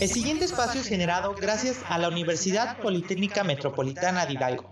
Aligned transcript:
El 0.00 0.08
siguiente 0.08 0.44
espacio 0.44 0.80
es 0.80 0.86
generado 0.86 1.34
gracias 1.34 1.80
a 1.88 1.98
la 1.98 2.08
Universidad 2.08 2.78
Politécnica 2.78 3.42
Metropolitana 3.42 4.26
de 4.26 4.34
Hidalgo. 4.34 4.70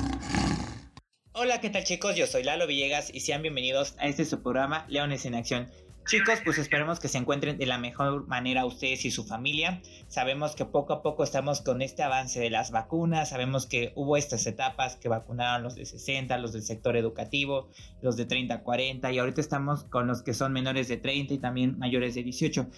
Hola, 1.34 1.60
¿qué 1.60 1.70
tal 1.70 1.84
chicos? 1.84 2.16
Yo 2.16 2.26
soy 2.26 2.44
Lalo 2.44 2.66
Villegas 2.66 3.14
y 3.14 3.20
sean 3.20 3.42
bienvenidos 3.42 3.96
a 4.00 4.08
este 4.08 4.24
su 4.24 4.42
programa 4.42 4.86
Leones 4.88 5.26
en 5.26 5.36
Acción. 5.36 5.70
Chicos, 6.08 6.40
pues 6.46 6.58
esperemos 6.58 7.02
que 7.02 7.10
se 7.10 7.18
encuentren 7.18 7.58
de 7.58 7.66
la 7.66 7.78
mejor 7.78 8.28
manera 8.28 8.64
ustedes 8.64 9.04
y 9.04 9.12
su 9.12 9.26
familia. 9.26 9.82
Sabemos 10.08 10.56
que 10.56 10.64
poco 10.64 10.94
a 10.94 11.02
poco 11.02 11.22
estamos 11.22 11.60
con 11.60 11.82
este 11.82 12.02
avance 12.02 12.40
de 12.40 12.50
las 12.50 12.72
vacunas, 12.72 13.28
sabemos 13.28 13.68
que 13.68 13.92
hubo 13.94 14.16
estas 14.16 14.48
etapas 14.48 14.96
que 14.96 15.10
vacunaron 15.10 15.64
los 15.64 15.76
de 15.76 15.86
60, 15.86 16.38
los 16.38 16.54
del 16.54 16.62
sector 16.62 16.96
educativo, 16.96 17.68
los 18.02 18.16
de 18.16 18.26
30 18.26 18.54
a 18.54 18.64
40 18.64 19.12
y 19.12 19.20
ahorita 19.20 19.42
estamos 19.42 19.84
con 19.84 20.08
los 20.08 20.24
que 20.24 20.34
son 20.34 20.54
menores 20.54 20.88
de 20.88 20.96
30 20.96 21.34
y 21.34 21.38
también 21.40 21.78
mayores 21.78 22.16
de 22.16 22.24
18. 22.24 22.70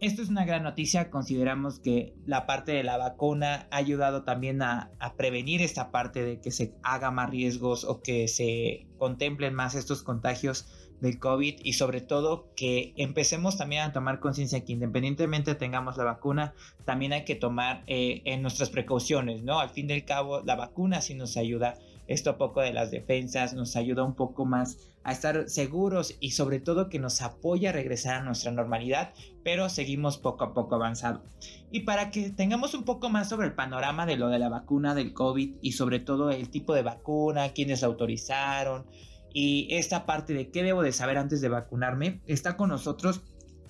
Esto 0.00 0.22
es 0.22 0.30
una 0.30 0.46
gran 0.46 0.62
noticia, 0.62 1.10
consideramos 1.10 1.80
que 1.80 2.14
la 2.24 2.46
parte 2.46 2.72
de 2.72 2.84
la 2.84 2.96
vacuna 2.96 3.66
ha 3.70 3.76
ayudado 3.76 4.22
también 4.22 4.62
a, 4.62 4.92
a, 4.98 5.14
prevenir 5.14 5.60
esta 5.60 5.90
parte 5.90 6.24
de 6.24 6.40
que 6.40 6.52
se 6.52 6.72
haga 6.82 7.10
más 7.10 7.28
riesgos 7.28 7.84
o 7.84 8.00
que 8.00 8.28
se 8.28 8.86
contemplen 8.96 9.52
más 9.54 9.74
estos 9.74 10.02
contagios 10.02 10.87
del 11.00 11.18
COVID 11.18 11.60
y 11.62 11.74
sobre 11.74 12.00
todo 12.00 12.48
que 12.54 12.92
empecemos 12.96 13.56
también 13.56 13.82
a 13.82 13.92
tomar 13.92 14.20
conciencia 14.20 14.64
que 14.64 14.72
independientemente 14.72 15.54
tengamos 15.54 15.96
la 15.96 16.04
vacuna, 16.04 16.54
también 16.84 17.12
hay 17.12 17.24
que 17.24 17.34
tomar 17.34 17.82
eh, 17.86 18.22
en 18.24 18.42
nuestras 18.42 18.70
precauciones, 18.70 19.42
¿no? 19.42 19.60
Al 19.60 19.70
fin 19.70 19.90
al 19.92 20.04
cabo, 20.04 20.42
la 20.42 20.56
vacuna 20.56 21.00
sí 21.00 21.14
nos 21.14 21.36
ayuda, 21.36 21.78
esto 22.06 22.38
poco 22.38 22.60
de 22.60 22.72
las 22.72 22.90
defensas, 22.90 23.54
nos 23.54 23.76
ayuda 23.76 24.02
un 24.02 24.14
poco 24.14 24.44
más 24.44 24.78
a 25.04 25.12
estar 25.12 25.48
seguros 25.48 26.16
y 26.20 26.32
sobre 26.32 26.60
todo 26.60 26.90
que 26.90 26.98
nos 26.98 27.22
apoya 27.22 27.70
a 27.70 27.72
regresar 27.72 28.16
a 28.16 28.24
nuestra 28.24 28.50
normalidad, 28.50 29.14
pero 29.42 29.68
seguimos 29.68 30.18
poco 30.18 30.44
a 30.44 30.52
poco 30.52 30.74
avanzando. 30.74 31.22
Y 31.70 31.80
para 31.80 32.10
que 32.10 32.30
tengamos 32.30 32.74
un 32.74 32.84
poco 32.84 33.08
más 33.08 33.28
sobre 33.28 33.46
el 33.46 33.54
panorama 33.54 34.04
de 34.04 34.16
lo 34.16 34.28
de 34.28 34.38
la 34.38 34.48
vacuna 34.48 34.94
del 34.94 35.12
COVID 35.14 35.56
y 35.62 35.72
sobre 35.72 36.00
todo 36.00 36.30
el 36.30 36.50
tipo 36.50 36.74
de 36.74 36.82
vacuna, 36.82 37.50
quiénes 37.50 37.82
la 37.82 37.88
autorizaron, 37.88 38.86
y 39.32 39.68
esta 39.70 40.06
parte 40.06 40.34
de 40.34 40.50
qué 40.50 40.62
debo 40.62 40.82
de 40.82 40.92
saber 40.92 41.18
antes 41.18 41.40
de 41.40 41.48
vacunarme, 41.48 42.20
está 42.26 42.56
con 42.56 42.70
nosotros 42.70 43.22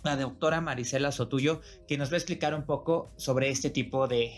la 0.05 0.17
doctora 0.17 0.61
Marisela 0.61 1.13
Sotuyo, 1.13 1.61
que 1.87 1.99
nos 1.99 2.11
va 2.11 2.15
a 2.15 2.19
explicar 2.19 2.55
un 2.55 2.65
poco 2.65 3.11
sobre 3.17 3.51
este 3.51 3.71
tipo 3.71 4.07
de, 4.09 4.33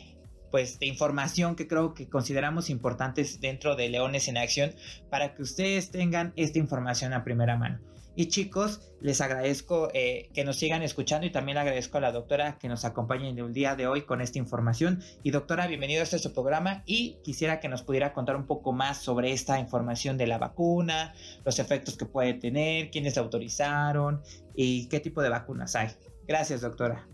pues, 0.50 0.78
de 0.78 0.86
información 0.86 1.56
que 1.56 1.68
creo 1.68 1.94
que 1.94 2.08
consideramos 2.08 2.70
importantes 2.70 3.40
dentro 3.40 3.76
de 3.76 3.88
Leones 3.88 4.28
en 4.28 4.38
Acción 4.38 4.72
para 5.10 5.34
que 5.34 5.42
ustedes 5.42 5.90
tengan 5.90 6.32
esta 6.36 6.58
información 6.58 7.12
a 7.12 7.24
primera 7.24 7.56
mano. 7.56 7.80
Y 8.16 8.26
chicos, 8.26 8.80
les 9.00 9.20
agradezco 9.20 9.88
eh, 9.94 10.30
que 10.34 10.44
nos 10.44 10.56
sigan 10.56 10.82
escuchando 10.82 11.26
y 11.26 11.30
también 11.30 11.58
agradezco 11.58 11.98
a 11.98 12.00
la 12.00 12.12
doctora 12.12 12.58
que 12.58 12.68
nos 12.68 12.84
acompañe 12.84 13.28
en 13.28 13.38
el 13.38 13.52
día 13.52 13.76
de 13.76 13.86
hoy 13.86 14.02
con 14.02 14.20
esta 14.20 14.38
información. 14.38 15.02
Y 15.22 15.30
doctora, 15.30 15.66
bienvenido 15.68 16.00
a 16.00 16.04
este 16.04 16.18
su 16.18 16.32
programa 16.32 16.82
y 16.86 17.18
quisiera 17.22 17.60
que 17.60 17.68
nos 17.68 17.82
pudiera 17.82 18.12
contar 18.12 18.36
un 18.36 18.46
poco 18.46 18.72
más 18.72 18.98
sobre 18.98 19.32
esta 19.32 19.60
información 19.60 20.18
de 20.18 20.26
la 20.26 20.38
vacuna, 20.38 21.14
los 21.44 21.58
efectos 21.60 21.96
que 21.96 22.04
puede 22.04 22.34
tener, 22.34 22.90
quiénes 22.90 23.16
la 23.16 23.22
autorizaron 23.22 24.22
y 24.54 24.88
qué 24.88 24.98
tipo 25.00 25.22
de 25.22 25.28
vacunas 25.28 25.76
hay. 25.76 25.88
Gracias, 26.26 26.60
doctora. 26.60 27.06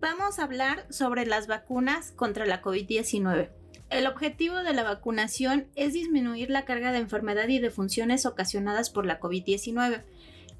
Vamos 0.00 0.40
a 0.40 0.44
hablar 0.44 0.86
sobre 0.90 1.26
las 1.26 1.46
vacunas 1.46 2.10
contra 2.12 2.44
la 2.44 2.60
COVID-19. 2.60 3.61
El 3.92 4.06
objetivo 4.06 4.56
de 4.62 4.72
la 4.72 4.84
vacunación 4.84 5.68
es 5.74 5.92
disminuir 5.92 6.48
la 6.48 6.64
carga 6.64 6.92
de 6.92 6.98
enfermedad 6.98 7.48
y 7.48 7.58
de 7.58 7.68
funciones 7.68 8.24
ocasionadas 8.24 8.88
por 8.88 9.04
la 9.04 9.20
COVID-19. 9.20 10.02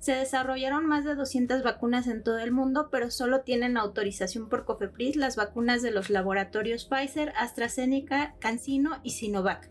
Se 0.00 0.12
desarrollaron 0.12 0.84
más 0.84 1.06
de 1.06 1.14
200 1.14 1.62
vacunas 1.62 2.08
en 2.08 2.22
todo 2.22 2.38
el 2.40 2.52
mundo, 2.52 2.90
pero 2.90 3.10
solo 3.10 3.40
tienen 3.40 3.78
autorización 3.78 4.50
por 4.50 4.66
COFEPRIS 4.66 5.16
las 5.16 5.36
vacunas 5.36 5.80
de 5.80 5.92
los 5.92 6.10
laboratorios 6.10 6.84
Pfizer, 6.84 7.32
AstraZeneca, 7.38 8.34
CanSino 8.38 9.00
y 9.02 9.12
Sinovac. 9.12 9.70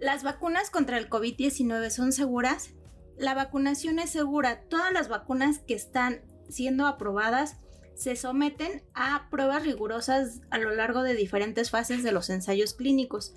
¿Las 0.00 0.22
vacunas 0.22 0.70
contra 0.70 0.96
el 0.96 1.10
COVID-19 1.10 1.90
son 1.90 2.12
seguras? 2.12 2.70
La 3.18 3.34
vacunación 3.34 3.98
es 3.98 4.08
segura. 4.08 4.62
Todas 4.70 4.90
las 4.90 5.08
vacunas 5.08 5.58
que 5.58 5.74
están 5.74 6.22
siendo 6.48 6.86
aprobadas 6.86 7.58
se 7.94 8.16
someten 8.16 8.82
a 8.94 9.28
pruebas 9.30 9.64
rigurosas 9.64 10.40
a 10.50 10.58
lo 10.58 10.74
largo 10.74 11.02
de 11.02 11.14
diferentes 11.14 11.70
fases 11.70 12.02
de 12.02 12.12
los 12.12 12.30
ensayos 12.30 12.74
clínicos 12.74 13.34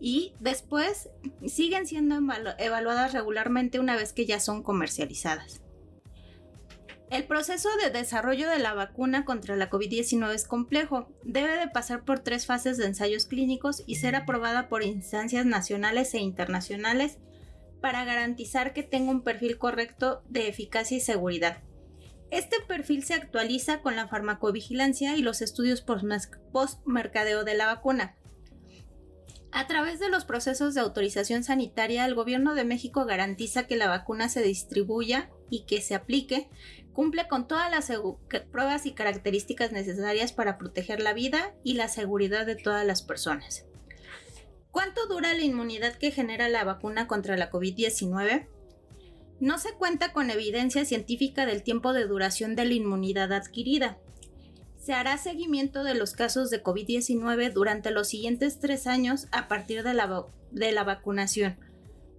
y 0.00 0.34
después 0.40 1.08
siguen 1.46 1.86
siendo 1.86 2.18
evaluadas 2.58 3.12
regularmente 3.12 3.80
una 3.80 3.96
vez 3.96 4.12
que 4.12 4.26
ya 4.26 4.40
son 4.40 4.62
comercializadas. 4.62 5.62
El 7.08 7.24
proceso 7.24 7.68
de 7.82 7.90
desarrollo 7.90 8.50
de 8.50 8.58
la 8.58 8.74
vacuna 8.74 9.24
contra 9.24 9.54
la 9.54 9.70
COVID-19 9.70 10.34
es 10.34 10.44
complejo. 10.44 11.08
Debe 11.22 11.56
de 11.56 11.68
pasar 11.68 12.04
por 12.04 12.18
tres 12.18 12.46
fases 12.46 12.78
de 12.78 12.86
ensayos 12.86 13.26
clínicos 13.26 13.84
y 13.86 13.96
ser 13.96 14.16
aprobada 14.16 14.68
por 14.68 14.82
instancias 14.82 15.46
nacionales 15.46 16.12
e 16.14 16.18
internacionales 16.18 17.18
para 17.80 18.04
garantizar 18.04 18.72
que 18.72 18.82
tenga 18.82 19.12
un 19.12 19.22
perfil 19.22 19.56
correcto 19.56 20.24
de 20.28 20.48
eficacia 20.48 20.96
y 20.96 21.00
seguridad. 21.00 21.62
Este 22.30 22.56
perfil 22.66 23.04
se 23.04 23.14
actualiza 23.14 23.80
con 23.80 23.96
la 23.96 24.08
farmacovigilancia 24.08 25.16
y 25.16 25.22
los 25.22 25.42
estudios 25.42 25.82
post-mercadeo 25.82 27.44
de 27.44 27.54
la 27.54 27.66
vacuna. 27.66 28.16
A 29.52 29.66
través 29.66 30.00
de 30.00 30.10
los 30.10 30.24
procesos 30.24 30.74
de 30.74 30.80
autorización 30.80 31.44
sanitaria, 31.44 32.04
el 32.04 32.14
Gobierno 32.14 32.54
de 32.54 32.64
México 32.64 33.06
garantiza 33.06 33.66
que 33.66 33.76
la 33.76 33.88
vacuna 33.88 34.28
se 34.28 34.42
distribuya 34.42 35.30
y 35.48 35.64
que 35.64 35.80
se 35.80 35.94
aplique, 35.94 36.50
cumple 36.92 37.28
con 37.28 37.46
todas 37.48 37.70
las 37.70 37.90
pruebas 38.50 38.86
y 38.86 38.92
características 38.92 39.72
necesarias 39.72 40.32
para 40.32 40.58
proteger 40.58 41.00
la 41.00 41.14
vida 41.14 41.54
y 41.62 41.74
la 41.74 41.88
seguridad 41.88 42.44
de 42.44 42.56
todas 42.56 42.84
las 42.84 43.02
personas. 43.02 43.64
¿Cuánto 44.70 45.06
dura 45.06 45.32
la 45.32 45.42
inmunidad 45.42 45.94
que 45.94 46.10
genera 46.10 46.50
la 46.50 46.64
vacuna 46.64 47.06
contra 47.06 47.38
la 47.38 47.50
COVID-19? 47.50 48.48
No 49.38 49.58
se 49.58 49.74
cuenta 49.74 50.12
con 50.12 50.30
evidencia 50.30 50.84
científica 50.84 51.44
del 51.44 51.62
tiempo 51.62 51.92
de 51.92 52.06
duración 52.06 52.56
de 52.56 52.64
la 52.64 52.74
inmunidad 52.74 53.32
adquirida. 53.32 53.98
Se 54.78 54.94
hará 54.94 55.18
seguimiento 55.18 55.84
de 55.84 55.94
los 55.94 56.12
casos 56.14 56.48
de 56.48 56.62
COVID-19 56.62 57.52
durante 57.52 57.90
los 57.90 58.08
siguientes 58.08 58.58
tres 58.60 58.86
años 58.86 59.26
a 59.32 59.48
partir 59.48 59.82
de 59.82 59.92
la, 59.92 60.24
de 60.52 60.72
la 60.72 60.84
vacunación, 60.84 61.58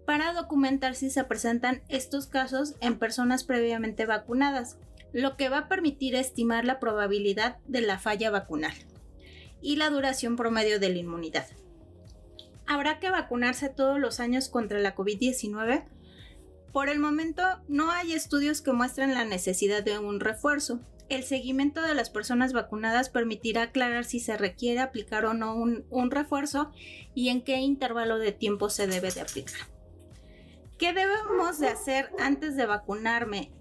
para 0.06 0.34
documentar 0.34 0.94
si 0.94 1.10
se 1.10 1.24
presentan 1.24 1.82
estos 1.88 2.28
casos 2.28 2.76
en 2.82 3.00
personas 3.00 3.44
previamente 3.44 4.06
vacunadas, 4.06 4.78
lo 5.12 5.38
que 5.38 5.50
va 5.50 5.60
a 5.60 5.68
permitir 5.68 6.14
estimar 6.14 6.66
la 6.66 6.80
probabilidad 6.80 7.58
de 7.68 7.82
la 7.82 7.98
falla 7.98 8.30
vacunal 8.30 8.74
y 9.62 9.78
la 9.78 9.90
duración 9.90 10.36
promedio 10.36 10.80
de 10.80 10.90
la 10.90 10.98
inmunidad. 10.98 11.48
Habrá 12.68 13.00
que 13.00 13.10
vacunarse 13.10 13.70
todos 13.70 14.00
los 14.00 14.20
años 14.20 14.50
contra 14.50 14.80
la 14.80 14.94
COVID-19 14.94 15.86
por 16.72 16.90
el 16.90 17.00
momento 17.00 17.44
no 17.68 17.92
hay 17.92 18.14
estudios 18.14 18.62
que 18.62 18.72
muestren 18.72 19.14
la 19.14 19.26
necesidad 19.26 19.84
de 19.84 20.00
un 20.00 20.20
refuerzo. 20.20 20.80
El 21.10 21.24
seguimiento 21.24 21.82
de 21.82 21.96
las 21.96 22.10
personas 22.10 22.52
vacunadas 22.52 23.10
permitirá 23.10 23.64
aclarar 23.64 24.04
si 24.04 24.20
se 24.20 24.38
requiere 24.38 24.82
aplicar 24.82 25.26
o 25.26 25.34
no 25.34 25.56
un, 25.56 26.12
refuerzo 26.12 26.72
y 27.16 27.30
en 27.30 27.42
qué 27.42 27.58
intervalo 27.58 28.20
de 28.20 28.34
tiempo 28.34 28.70
se 28.70 28.88
debe 28.88 29.12
de 29.12 29.22
aplicar. 29.22 29.62
¿Qué 30.78 30.94
debemos 30.94 31.60
de 31.60 31.70
hacer 31.70 32.12
antes 32.20 32.56
de 32.56 32.66
vacunarme? 32.66 33.52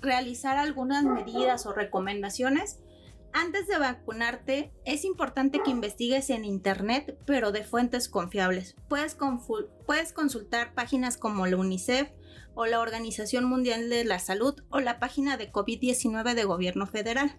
¿Realizar 0.00 0.56
algunas 0.56 1.04
medidas 1.04 1.66
o 1.66 1.72
recomendaciones? 1.72 2.80
Antes 3.32 3.68
de 3.68 3.78
vacunarte, 3.78 4.72
es 4.84 5.04
importante 5.04 5.60
que 5.62 5.70
investigues 5.70 6.30
en 6.30 6.44
Internet, 6.44 7.16
pero 7.26 7.52
de 7.52 7.62
fuentes 7.62 8.08
confiables. 8.08 8.74
Puedes, 8.88 9.16
puedes, 9.86 10.12
consultar 10.12 10.74
páginas 10.74 11.16
como 11.16 11.46
la 11.46 11.56
UNICEF 11.56 12.10
o 12.54 12.66
la 12.66 12.80
Organización 12.80 13.44
Mundial 13.44 13.88
de 13.88 14.04
la 14.04 14.18
Salud 14.18 14.54
o 14.70 14.80
la 14.80 14.98
página 14.98 15.36
de 15.36 15.50
COVID-19 15.50 16.34
de 16.34 16.44
Gobierno 16.44 16.86
Federal. 16.86 17.36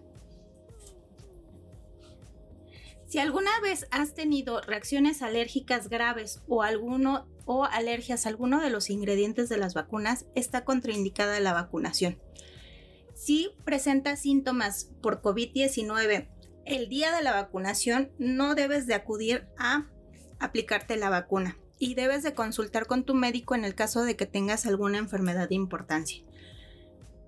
Si 3.08 3.18
alguna 3.18 3.50
vez 3.60 3.86
has 3.90 4.14
tenido 4.14 4.62
reacciones 4.62 5.20
alérgicas 5.20 5.90
graves 5.90 6.40
o, 6.48 6.62
alguno, 6.62 7.28
o 7.44 7.64
alergias 7.64 8.24
a 8.24 8.30
alguno 8.30 8.60
de 8.62 8.70
los 8.70 8.88
ingredientes 8.88 9.50
de 9.50 9.58
las 9.58 9.74
vacunas, 9.74 10.24
está 10.34 10.64
contraindicada 10.64 11.38
la 11.40 11.52
vacunación. 11.52 12.18
Si 13.14 13.50
presentas 13.64 14.20
síntomas 14.20 14.90
por 15.02 15.20
COVID-19 15.20 16.28
el 16.64 16.88
día 16.88 17.14
de 17.14 17.22
la 17.22 17.32
vacunación, 17.32 18.12
no 18.18 18.54
debes 18.54 18.86
de 18.86 18.94
acudir 18.94 19.46
a 19.58 19.90
aplicarte 20.38 20.96
la 20.96 21.10
vacuna 21.10 21.58
y 21.78 21.94
debes 21.94 22.22
de 22.22 22.34
consultar 22.34 22.86
con 22.86 23.04
tu 23.04 23.14
médico 23.14 23.54
en 23.54 23.64
el 23.64 23.74
caso 23.74 24.04
de 24.04 24.16
que 24.16 24.26
tengas 24.26 24.66
alguna 24.66 24.98
enfermedad 24.98 25.48
de 25.48 25.54
importancia. 25.54 26.24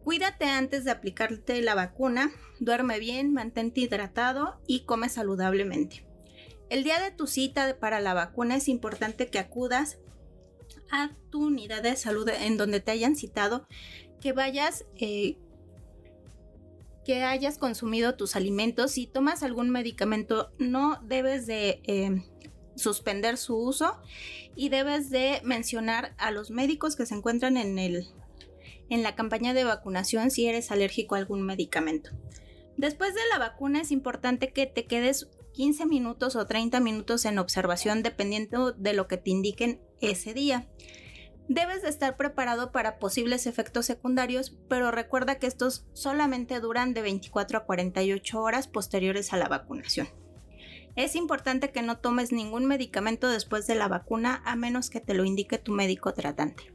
Cuídate 0.04 0.44
antes 0.44 0.84
de 0.84 0.90
aplicarte 0.90 1.62
la 1.62 1.74
vacuna, 1.74 2.30
duerme 2.60 2.98
bien, 2.98 3.32
mantente 3.32 3.80
hidratado 3.80 4.60
y 4.66 4.80
come 4.80 5.08
saludablemente. 5.08 6.06
El 6.68 6.84
día 6.84 7.00
de 7.00 7.10
tu 7.10 7.26
cita 7.26 7.78
para 7.78 8.00
la 8.00 8.14
vacuna 8.14 8.56
es 8.56 8.68
importante 8.68 9.28
que 9.28 9.38
acudas 9.38 9.98
a 10.90 11.10
tu 11.30 11.46
unidad 11.46 11.82
de 11.82 11.96
salud 11.96 12.28
en 12.28 12.56
donde 12.56 12.80
te 12.80 12.90
hayan 12.90 13.16
citado 13.16 13.66
que 14.20 14.32
vayas, 14.32 14.84
eh, 14.96 15.36
que 17.04 17.22
hayas 17.22 17.58
consumido 17.58 18.14
tus 18.14 18.36
alimentos. 18.36 18.92
Si 18.92 19.06
tomas 19.06 19.42
algún 19.42 19.70
medicamento, 19.70 20.52
no 20.58 21.00
debes 21.02 21.46
de 21.46 21.80
eh, 21.84 22.24
suspender 22.76 23.36
su 23.36 23.56
uso 23.56 23.98
y 24.56 24.68
debes 24.68 25.10
de 25.10 25.40
mencionar 25.44 26.14
a 26.18 26.30
los 26.30 26.50
médicos 26.50 26.96
que 26.96 27.06
se 27.06 27.14
encuentran 27.14 27.56
en, 27.56 27.78
el, 27.78 28.08
en 28.90 29.02
la 29.02 29.14
campaña 29.14 29.54
de 29.54 29.64
vacunación 29.64 30.30
si 30.30 30.46
eres 30.46 30.70
alérgico 30.70 31.14
a 31.14 31.18
algún 31.18 31.42
medicamento. 31.42 32.10
Después 32.76 33.14
de 33.14 33.20
la 33.30 33.38
vacuna 33.38 33.80
es 33.80 33.92
importante 33.92 34.52
que 34.52 34.66
te 34.66 34.86
quedes 34.86 35.28
15 35.52 35.86
minutos 35.86 36.34
o 36.36 36.46
30 36.46 36.80
minutos 36.80 37.24
en 37.24 37.38
observación 37.38 38.02
dependiendo 38.02 38.72
de 38.72 38.92
lo 38.92 39.06
que 39.06 39.16
te 39.16 39.30
indiquen 39.30 39.80
ese 40.00 40.34
día. 40.34 40.68
Debes 41.48 41.82
de 41.82 41.90
estar 41.90 42.16
preparado 42.16 42.72
para 42.72 42.98
posibles 42.98 43.46
efectos 43.46 43.84
secundarios, 43.84 44.56
pero 44.68 44.90
recuerda 44.90 45.38
que 45.38 45.46
estos 45.46 45.84
solamente 45.92 46.58
duran 46.58 46.94
de 46.94 47.02
24 47.02 47.58
a 47.58 47.64
48 47.64 48.40
horas 48.40 48.66
posteriores 48.66 49.32
a 49.32 49.36
la 49.36 49.48
vacunación. 49.48 50.08
Es 50.96 51.16
importante 51.16 51.72
que 51.72 51.82
no 51.82 51.98
tomes 51.98 52.32
ningún 52.32 52.66
medicamento 52.66 53.28
después 53.28 53.66
de 53.66 53.74
la 53.74 53.88
vacuna 53.88 54.42
a 54.44 54.56
menos 54.56 54.90
que 54.90 55.00
te 55.00 55.14
lo 55.14 55.24
indique 55.24 55.58
tu 55.58 55.72
médico 55.72 56.12
tratante. 56.14 56.73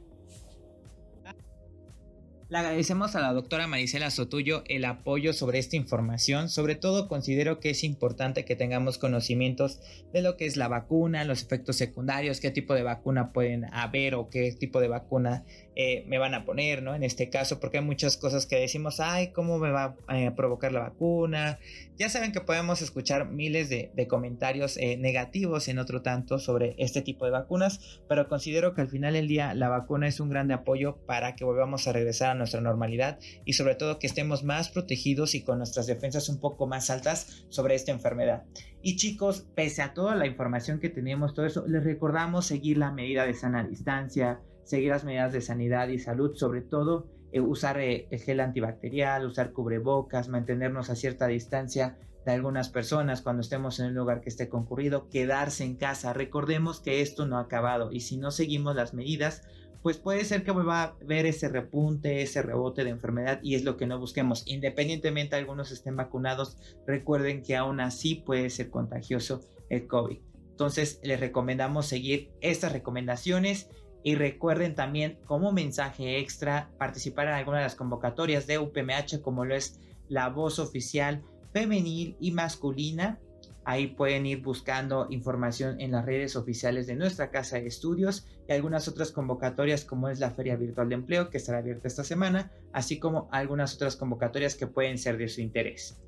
Le 2.50 2.58
agradecemos 2.58 3.14
a 3.14 3.20
la 3.20 3.32
doctora 3.32 3.68
Marisela 3.68 4.10
Sotuyo 4.10 4.64
el 4.66 4.84
apoyo 4.84 5.32
sobre 5.32 5.60
esta 5.60 5.76
información. 5.76 6.48
Sobre 6.48 6.74
todo 6.74 7.06
considero 7.06 7.60
que 7.60 7.70
es 7.70 7.84
importante 7.84 8.44
que 8.44 8.56
tengamos 8.56 8.98
conocimientos 8.98 9.78
de 10.12 10.20
lo 10.20 10.36
que 10.36 10.46
es 10.46 10.56
la 10.56 10.66
vacuna, 10.66 11.22
los 11.22 11.42
efectos 11.42 11.76
secundarios, 11.76 12.40
qué 12.40 12.50
tipo 12.50 12.74
de 12.74 12.82
vacuna 12.82 13.32
pueden 13.32 13.72
haber 13.72 14.16
o 14.16 14.30
qué 14.30 14.50
tipo 14.50 14.80
de 14.80 14.88
vacuna 14.88 15.44
eh, 15.76 16.04
me 16.08 16.18
van 16.18 16.34
a 16.34 16.44
poner, 16.44 16.82
¿no? 16.82 16.94
En 16.96 17.04
este 17.04 17.30
caso, 17.30 17.60
porque 17.60 17.78
hay 17.78 17.84
muchas 17.84 18.16
cosas 18.16 18.44
que 18.46 18.56
decimos, 18.56 18.98
ay, 18.98 19.28
¿cómo 19.28 19.58
me 19.58 19.70
va 19.70 19.96
a 20.08 20.20
eh, 20.20 20.32
provocar 20.32 20.72
la 20.72 20.80
vacuna? 20.80 21.60
Ya 21.96 22.08
saben 22.08 22.32
que 22.32 22.40
podemos 22.40 22.82
escuchar 22.82 23.30
miles 23.30 23.68
de, 23.68 23.90
comentarios 24.08 24.76
eh, 24.76 24.96
negativos 24.96 25.68
en 25.68 25.78
otro 25.78 26.02
tanto 26.02 26.38
sobre 26.38 26.74
este 26.78 27.00
tipo 27.00 27.24
de 27.24 27.30
vacunas, 27.30 28.00
pero 28.08 28.28
considero 28.28 28.74
que 28.74 28.80
al 28.80 28.88
final 28.88 29.14
del 29.14 29.28
día 29.28 29.54
la 29.54 29.68
vacuna 29.68 30.08
es 30.08 30.18
un 30.18 30.28
grande 30.28 30.54
apoyo 30.54 30.96
para 31.06 31.36
que 31.36 31.44
volvamos 31.44 31.86
a 31.86 31.92
regresar 31.92 32.30
a 32.30 32.34
nuestra 32.40 32.60
normalidad 32.60 33.18
y 33.44 33.52
sobre 33.52 33.76
todo 33.76 33.98
que 33.98 34.08
estemos 34.08 34.42
más 34.42 34.68
protegidos 34.68 35.34
y 35.34 35.44
con 35.44 35.58
nuestras 35.58 35.86
defensas 35.86 36.28
un 36.28 36.40
poco 36.40 36.66
más 36.66 36.90
altas 36.90 37.44
sobre 37.48 37.76
esta 37.76 37.92
enfermedad. 37.92 38.44
Y 38.82 38.96
chicos, 38.96 39.46
pese 39.54 39.82
a 39.82 39.94
toda 39.94 40.16
la 40.16 40.26
información 40.26 40.80
que 40.80 40.88
tenemos, 40.88 41.34
todo 41.34 41.46
eso, 41.46 41.64
les 41.68 41.84
recordamos 41.84 42.46
seguir 42.46 42.78
la 42.78 42.90
medida 42.90 43.24
de 43.26 43.34
sana 43.34 43.64
distancia, 43.64 44.40
seguir 44.64 44.90
las 44.90 45.04
medidas 45.04 45.32
de 45.32 45.40
sanidad 45.40 45.88
y 45.88 45.98
salud, 45.98 46.34
sobre 46.34 46.62
todo 46.62 47.06
eh, 47.32 47.40
usar 47.40 47.78
eh, 47.78 48.08
el 48.10 48.20
gel 48.20 48.40
antibacterial, 48.40 49.26
usar 49.26 49.52
cubrebocas, 49.52 50.28
mantenernos 50.28 50.90
a 50.90 50.96
cierta 50.96 51.28
distancia 51.28 51.96
de 52.24 52.32
algunas 52.32 52.68
personas 52.68 53.22
cuando 53.22 53.40
estemos 53.40 53.80
en 53.80 53.86
un 53.86 53.94
lugar 53.94 54.20
que 54.20 54.28
esté 54.28 54.48
concurrido, 54.48 55.08
quedarse 55.08 55.64
en 55.64 55.76
casa. 55.76 56.12
Recordemos 56.12 56.80
que 56.80 57.00
esto 57.00 57.26
no 57.26 57.38
ha 57.38 57.42
acabado 57.42 57.92
y 57.92 58.00
si 58.00 58.16
no 58.16 58.30
seguimos 58.30 58.74
las 58.76 58.94
medidas, 58.94 59.42
pues 59.82 59.96
puede 59.96 60.24
ser 60.24 60.44
que 60.44 60.50
vuelva 60.50 60.82
a 60.82 60.96
ver 61.02 61.26
ese 61.26 61.48
repunte, 61.48 62.22
ese 62.22 62.42
rebote 62.42 62.84
de 62.84 62.90
enfermedad 62.90 63.40
y 63.42 63.54
es 63.54 63.64
lo 63.64 63.76
que 63.76 63.86
no 63.86 63.98
busquemos. 63.98 64.42
Independientemente 64.46 65.36
algunos 65.36 65.70
estén 65.70 65.96
vacunados, 65.96 66.56
recuerden 66.86 67.42
que 67.42 67.56
aún 67.56 67.80
así 67.80 68.16
puede 68.16 68.50
ser 68.50 68.70
contagioso 68.70 69.40
el 69.70 69.86
COVID. 69.86 70.18
Entonces 70.50 71.00
les 71.02 71.18
recomendamos 71.18 71.86
seguir 71.86 72.30
estas 72.42 72.72
recomendaciones 72.72 73.70
y 74.02 74.14
recuerden 74.14 74.74
también 74.74 75.18
como 75.26 75.52
mensaje 75.52 76.18
extra 76.18 76.70
participar 76.78 77.28
en 77.28 77.34
alguna 77.34 77.58
de 77.58 77.64
las 77.64 77.74
convocatorias 77.74 78.46
de 78.46 78.58
UPMH 78.58 79.20
como 79.22 79.44
lo 79.44 79.54
es 79.54 79.80
la 80.08 80.28
voz 80.28 80.58
oficial 80.58 81.22
femenil 81.52 82.16
y 82.20 82.32
masculina. 82.32 83.18
Ahí 83.64 83.88
pueden 83.88 84.26
ir 84.26 84.42
buscando 84.42 85.06
información 85.10 85.80
en 85.80 85.92
las 85.92 86.06
redes 86.06 86.36
oficiales 86.36 86.86
de 86.86 86.96
nuestra 86.96 87.30
casa 87.30 87.58
de 87.58 87.66
estudios 87.66 88.26
y 88.48 88.52
algunas 88.52 88.88
otras 88.88 89.12
convocatorias 89.12 89.84
como 89.84 90.08
es 90.08 90.18
la 90.18 90.30
Feria 90.30 90.56
Virtual 90.56 90.88
de 90.88 90.94
Empleo 90.94 91.30
que 91.30 91.36
estará 91.36 91.58
abierta 91.58 91.88
esta 91.88 92.04
semana, 92.04 92.50
así 92.72 92.98
como 92.98 93.28
algunas 93.32 93.74
otras 93.74 93.96
convocatorias 93.96 94.54
que 94.54 94.66
pueden 94.66 94.98
ser 94.98 95.18
de 95.18 95.28
su 95.28 95.40
interés. 95.40 96.00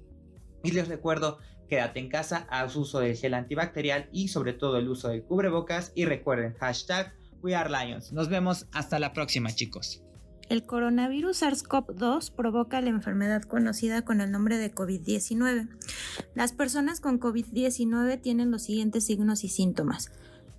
Y 0.64 0.70
les 0.70 0.88
recuerdo, 0.88 1.38
quédate 1.69 2.00
en 2.00 2.08
casa, 2.08 2.46
haz 2.50 2.76
uso 2.76 3.00
del 3.00 3.16
gel 3.16 3.34
antibacterial 3.34 4.08
y 4.12 4.28
sobre 4.28 4.52
todo 4.52 4.78
el 4.78 4.88
uso 4.88 5.08
del 5.08 5.25
cubrebocas 5.25 5.93
y 5.94 6.04
recuerden 6.04 6.54
hashtag 6.54 7.14
We. 7.43 7.54
Nos 8.12 8.28
vemos 8.28 8.66
hasta 8.72 9.00
la 9.00 9.12
próxima, 9.12 9.50
chicos. 9.50 10.02
El 10.48 10.64
coronavirus 10.64 11.42
SARS-CoV-2 11.42 12.32
provoca 12.32 12.80
la 12.80 12.90
enfermedad 12.90 13.42
conocida 13.42 14.02
con 14.02 14.20
el 14.20 14.30
nombre 14.30 14.58
de 14.58 14.74
COVID-19. 14.74 15.68
Las 16.34 16.52
personas 16.52 17.00
con 17.00 17.20
COVID-19 17.20 18.20
tienen 18.20 18.50
los 18.50 18.62
siguientes 18.62 19.06
signos 19.06 19.44
y 19.44 19.48
síntomas. 19.48 20.10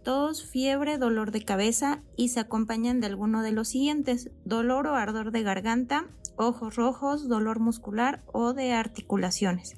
Tos, 0.03 0.45
fiebre, 0.45 0.97
dolor 0.97 1.31
de 1.31 1.45
cabeza 1.45 2.01
y 2.17 2.29
se 2.29 2.41
acompañan 2.41 2.99
de 2.99 3.07
alguno 3.07 3.41
de 3.41 3.51
los 3.51 3.69
siguientes. 3.69 4.31
Dolor 4.43 4.87
o 4.87 4.95
ardor 4.95 5.31
de 5.31 5.43
garganta, 5.43 6.07
ojos 6.37 6.75
rojos, 6.75 7.27
dolor 7.27 7.59
muscular 7.59 8.23
o 8.31 8.53
de 8.53 8.73
articulaciones. 8.73 9.75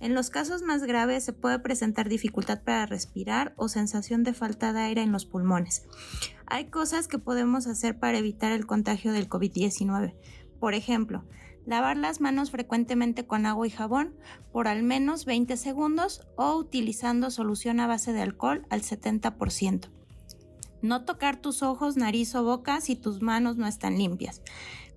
En 0.00 0.14
los 0.14 0.30
casos 0.30 0.62
más 0.62 0.82
graves 0.82 1.24
se 1.24 1.32
puede 1.32 1.58
presentar 1.58 2.08
dificultad 2.08 2.62
para 2.62 2.86
respirar 2.86 3.54
o 3.56 3.68
sensación 3.68 4.22
de 4.22 4.34
falta 4.34 4.72
de 4.72 4.80
aire 4.80 5.02
en 5.02 5.12
los 5.12 5.24
pulmones. 5.24 5.86
Hay 6.46 6.66
cosas 6.66 7.08
que 7.08 7.18
podemos 7.18 7.66
hacer 7.66 7.98
para 7.98 8.18
evitar 8.18 8.52
el 8.52 8.66
contagio 8.66 9.12
del 9.12 9.28
COVID-19. 9.28 10.14
Por 10.60 10.74
ejemplo, 10.74 11.24
lavar 11.66 11.96
las 11.96 12.20
manos 12.20 12.50
frecuentemente 12.50 13.26
con 13.26 13.46
agua 13.46 13.66
y 13.66 13.70
jabón 13.70 14.14
por 14.52 14.68
al 14.68 14.82
menos 14.82 15.24
20 15.24 15.56
segundos 15.56 16.26
o 16.36 16.54
utilizando 16.56 17.30
solución 17.30 17.80
a 17.80 17.86
base 17.86 18.12
de 18.12 18.22
alcohol 18.22 18.66
al 18.70 18.82
70%. 18.82 19.88
No 20.82 21.06
tocar 21.06 21.40
tus 21.40 21.62
ojos, 21.62 21.96
nariz 21.96 22.34
o 22.34 22.44
boca 22.44 22.82
si 22.82 22.94
tus 22.94 23.22
manos 23.22 23.56
no 23.56 23.66
están 23.66 23.96
limpias. 23.96 24.42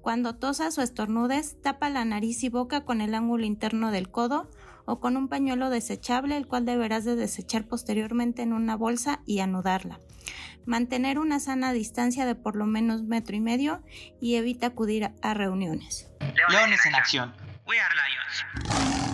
Cuando 0.08 0.36
tosas 0.36 0.78
o 0.78 0.82
estornudes, 0.82 1.62
tapa 1.62 1.90
la 1.90 2.06
nariz 2.06 2.42
y 2.46 2.48
boca 2.48 2.86
con 2.86 3.02
el 3.02 3.14
ángulo 3.14 3.44
interno 3.44 3.92
del 3.92 4.10
codo 4.10 4.50
o 4.86 5.02
con 5.02 5.18
un 5.18 5.28
pañuelo 5.28 5.70
desechable, 5.70 6.38
el 6.38 6.48
cual 6.48 6.66
deberás 6.66 7.04
de 7.04 7.18
desechar 7.18 7.66
posteriormente 7.66 8.42
en 8.42 8.54
una 8.54 8.78
bolsa 8.78 9.20
y 9.26 9.40
anudarla. 9.40 10.00
Mantener 10.66 11.20
una 11.20 11.42
sana 11.42 11.74
distancia 11.74 12.26
de 12.26 12.36
por 12.36 12.56
lo 12.56 12.66
menos 12.66 13.04
metro 13.04 13.36
y 13.36 13.42
medio 13.42 13.84
y 14.22 14.36
evita 14.36 14.68
acudir 14.68 15.12
a 15.22 15.34
reuniones. 15.34 16.10
Leones 16.22 16.86
en 16.86 16.96
acción. 16.96 17.36
We 17.68 17.78
are 17.78 17.94
lions. 17.94 19.07